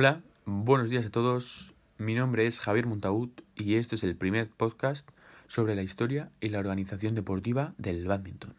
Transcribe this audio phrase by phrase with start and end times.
[0.00, 1.74] Hola, buenos días a todos.
[1.98, 5.06] Mi nombre es Javier Montagut y este es el primer podcast
[5.46, 8.54] sobre la historia y la organización deportiva del badminton.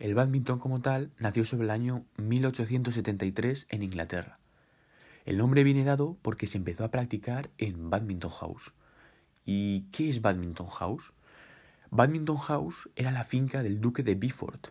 [0.00, 4.40] El badminton como tal nació sobre el año 1873 en Inglaterra.
[5.24, 8.72] El nombre viene dado porque se empezó a practicar en Badminton House.
[9.46, 11.12] ¿Y qué es Badminton House?
[11.92, 14.66] Badminton House era la finca del duque de Beaufort,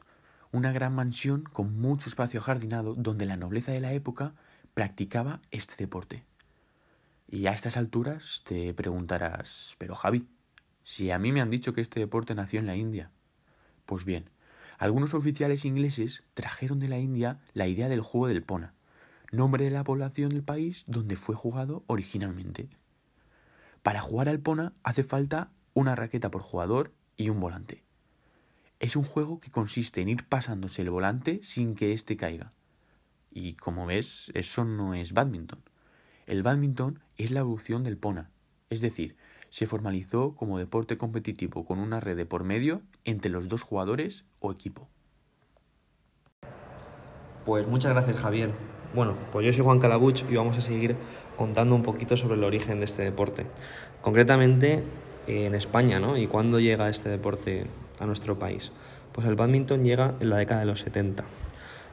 [0.52, 4.34] una gran mansión con mucho espacio jardinado donde la nobleza de la época
[4.74, 6.24] practicaba este deporte.
[7.28, 10.28] Y a estas alturas te preguntarás, pero Javi,
[10.84, 13.12] si a mí me han dicho que este deporte nació en la India.
[13.86, 14.30] Pues bien,
[14.78, 18.74] algunos oficiales ingleses trajeron de la India la idea del juego del Pona,
[19.32, 22.70] nombre de la población del país donde fue jugado originalmente.
[23.84, 27.84] Para jugar al Pona hace falta una raqueta por jugador y un volante.
[28.80, 32.52] Es un juego que consiste en ir pasándose el volante sin que éste caiga.
[33.32, 35.60] Y como ves, eso no es badminton.
[36.28, 38.30] El badminton es la evolución del Pona,
[38.70, 39.16] es decir,
[39.50, 44.24] se formalizó como deporte competitivo con una red de por medio entre los dos jugadores
[44.40, 44.88] o equipo.
[47.46, 48.52] Pues muchas gracias Javier.
[48.96, 50.96] Bueno, pues yo soy Juan Calabuch y vamos a seguir
[51.38, 53.46] contando un poquito sobre el origen de este deporte.
[54.02, 54.84] Concretamente
[55.28, 56.18] en España, ¿no?
[56.18, 57.68] ¿Y cuándo llega este deporte
[58.00, 58.72] a nuestro país?
[59.12, 61.26] Pues el badminton llega en la década de los 70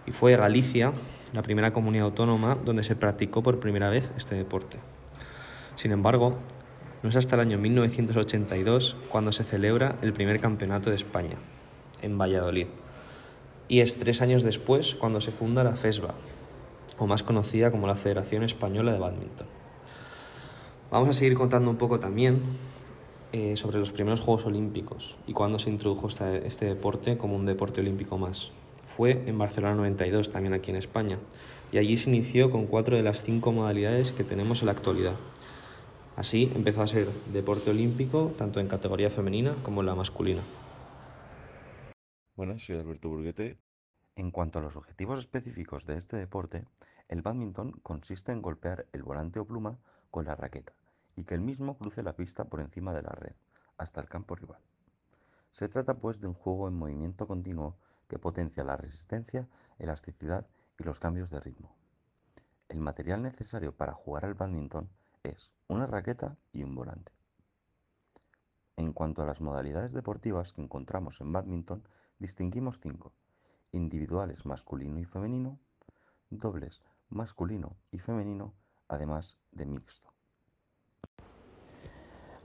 [0.07, 0.93] y fue Galicia
[1.33, 4.79] la primera comunidad autónoma donde se practicó por primera vez este deporte.
[5.75, 6.39] Sin embargo,
[7.03, 11.37] no es hasta el año 1982 cuando se celebra el primer campeonato de España,
[12.03, 12.67] en Valladolid.
[13.69, 16.15] Y es tres años después cuando se funda la FESBA,
[16.99, 19.47] o más conocida como la Federación Española de Badminton.
[20.91, 22.43] Vamos a seguir contando un poco también
[23.33, 27.45] eh, sobre los primeros Juegos Olímpicos y cuándo se introdujo este, este deporte como un
[27.45, 28.53] deporte olímpico más.
[28.89, 31.19] Fue en Barcelona 92, también aquí en España,
[31.71, 35.15] y allí se inició con cuatro de las cinco modalidades que tenemos en la actualidad.
[36.17, 40.41] Así empezó a ser deporte olímpico tanto en categoría femenina como en la masculina.
[42.35, 43.59] Bueno, soy Alberto Burguete.
[44.17, 46.65] En cuanto a los objetivos específicos de este deporte,
[47.09, 49.79] el badminton consiste en golpear el volante o pluma
[50.11, 50.73] con la raqueta
[51.15, 53.35] y que el mismo cruce la pista por encima de la red,
[53.77, 54.61] hasta el campo rival.
[55.53, 57.77] Se trata pues de un juego en movimiento continuo
[58.09, 59.49] que potencia la resistencia,
[59.79, 60.47] elasticidad
[60.79, 61.77] y los cambios de ritmo.
[62.69, 64.91] El material necesario para jugar al badminton
[65.23, 67.13] es una raqueta y un volante.
[68.77, 71.87] En cuanto a las modalidades deportivas que encontramos en badminton,
[72.19, 73.13] distinguimos cinco,
[73.73, 75.59] individuales masculino y femenino,
[76.31, 78.55] dobles masculino y femenino,
[78.87, 80.18] además de mixto.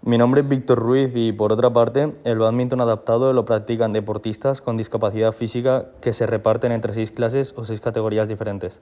[0.05, 4.59] Mi nombre es Víctor Ruiz y por otra parte, el badminton adaptado lo practican deportistas
[4.59, 8.81] con discapacidad física que se reparten entre seis clases o seis categorías diferentes.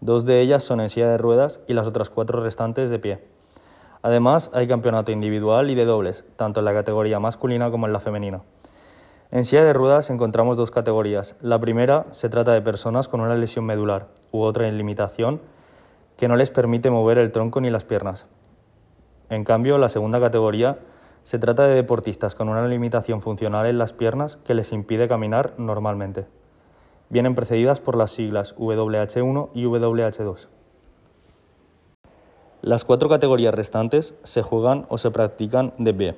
[0.00, 3.20] Dos de ellas son en silla de ruedas y las otras cuatro restantes de pie.
[4.02, 8.00] Además, hay campeonato individual y de dobles, tanto en la categoría masculina como en la
[8.00, 8.42] femenina.
[9.30, 11.36] En silla de ruedas encontramos dos categorías.
[11.40, 15.40] La primera se trata de personas con una lesión medular u otra en limitación
[16.16, 18.26] que no les permite mover el tronco ni las piernas.
[19.28, 20.78] En cambio, la segunda categoría
[21.24, 25.54] se trata de deportistas con una limitación funcional en las piernas que les impide caminar
[25.58, 26.26] normalmente.
[27.08, 30.48] Vienen precedidas por las siglas WH1 y WH2.
[32.62, 36.14] Las cuatro categorías restantes se juegan o se practican de pie.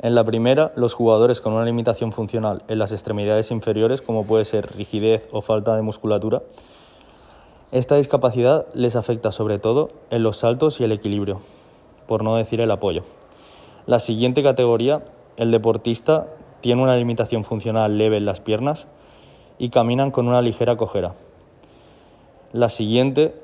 [0.00, 4.44] En la primera, los jugadores con una limitación funcional en las extremidades inferiores, como puede
[4.44, 6.42] ser rigidez o falta de musculatura,
[7.72, 11.40] esta discapacidad les afecta sobre todo en los saltos y el equilibrio,
[12.06, 13.04] por no decir el apoyo.
[13.86, 15.02] La siguiente categoría,
[15.36, 16.28] el deportista
[16.60, 18.86] tiene una limitación funcional leve en las piernas
[19.58, 21.14] y caminan con una ligera cojera.
[22.52, 23.34] La siguiente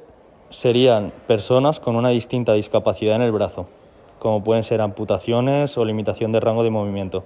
[0.48, 3.66] serían personas con una distinta discapacidad en el brazo,
[4.18, 7.24] como pueden ser amputaciones o limitación de rango de movimiento.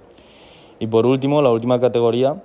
[0.79, 2.41] Y por último, la última categoría,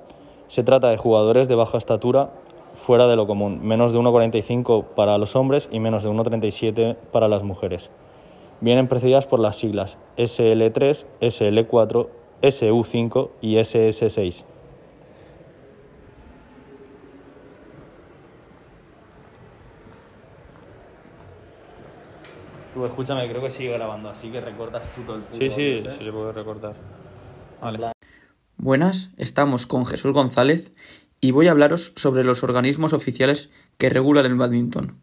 [0.46, 2.31] se trata de jugadores de baja estatura
[2.76, 7.28] fuera de lo común, menos de 1,45 para los hombres y menos de 1,37 para
[7.28, 7.90] las mujeres
[8.60, 12.08] vienen precedidas por las siglas SL3, SL4,
[12.42, 14.44] SU5 y SS6.
[22.74, 25.62] Tú escúchame, creo que sigue grabando, así que recortas tú todo el puto Sí, sí,
[25.62, 25.90] ¿eh?
[25.98, 26.74] sí le puedo recortar.
[27.60, 27.92] Vale.
[28.56, 30.72] Buenas, estamos con Jesús González
[31.20, 34.98] y voy a hablaros sobre los organismos oficiales que regulan el badminton.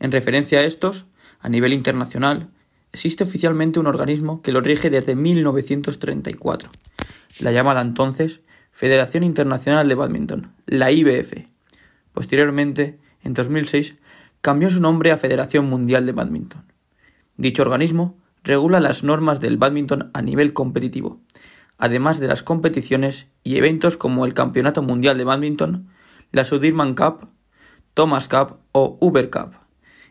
[0.00, 1.06] En referencia a estos,
[1.38, 2.50] a nivel internacional,
[2.96, 6.70] existe oficialmente un organismo que lo rige desde 1934,
[7.40, 8.40] la llamada entonces
[8.72, 11.44] Federación Internacional de Badminton, la IBF.
[12.14, 13.96] Posteriormente, en 2006,
[14.40, 16.72] cambió su nombre a Federación Mundial de Badminton.
[17.36, 21.20] Dicho organismo regula las normas del badminton a nivel competitivo,
[21.76, 25.88] además de las competiciones y eventos como el Campeonato Mundial de Badminton,
[26.32, 27.28] la Sudirman Cup,
[27.92, 29.65] Thomas Cup o Uber Cup.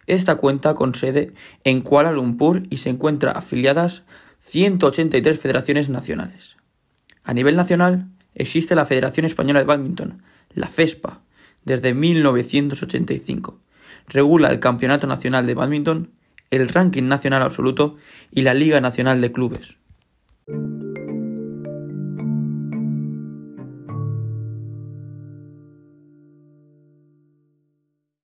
[0.08, 4.04] Esta cuenta con sede en Kuala Lumpur y se encuentra afiliadas
[4.40, 6.58] 183 federaciones nacionales.
[7.24, 10.22] A nivel nacional existe la Federación Española de Badminton,
[10.54, 11.22] la FESPA,
[11.64, 13.60] desde 1985.
[14.08, 16.12] Regula el Campeonato Nacional de Badminton,
[16.52, 17.98] el ranking nacional absoluto
[18.32, 19.78] y la Liga Nacional de Clubes.